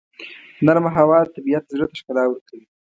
نرمه 0.65 0.91
هوا 0.97 1.19
د 1.23 1.27
طبیعت 1.35 1.63
زړه 1.73 1.85
ته 1.89 1.95
ښکلا 1.99 2.23
ورکوي. 2.27 2.65